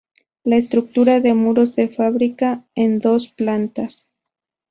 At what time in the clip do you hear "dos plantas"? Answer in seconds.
2.97-4.09